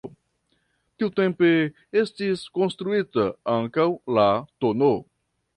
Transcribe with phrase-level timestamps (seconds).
[1.01, 1.51] Tiutempe
[2.01, 3.89] estis konstruita ankaŭ
[4.21, 4.29] la
[4.63, 4.95] tn.